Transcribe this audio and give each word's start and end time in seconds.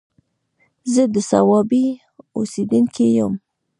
زه 0.93 1.03
د 1.13 1.15
صوابۍ 1.31 1.85
اوسيدونکی 2.35 3.07
يم 3.17 3.33